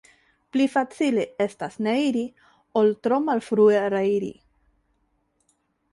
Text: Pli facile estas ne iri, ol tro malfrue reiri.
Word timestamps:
Pli 0.55 0.63
facile 0.75 1.25
estas 1.45 1.77
ne 1.87 1.93
iri, 2.05 2.25
ol 2.81 2.91
tro 3.09 3.19
malfrue 3.29 3.85
reiri. 3.97 4.33